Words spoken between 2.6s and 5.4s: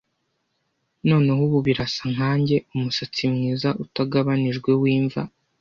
umusatsi mwiza utagabanijwe wimva.